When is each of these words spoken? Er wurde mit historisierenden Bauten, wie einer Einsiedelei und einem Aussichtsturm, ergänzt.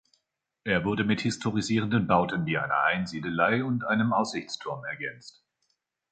Er 0.63 0.83
wurde 0.83 1.03
mit 1.03 1.21
historisierenden 1.21 2.07
Bauten, 2.07 2.47
wie 2.47 2.57
einer 2.57 2.85
Einsiedelei 2.85 3.63
und 3.63 3.85
einem 3.85 4.13
Aussichtsturm, 4.13 4.83
ergänzt. 4.83 5.45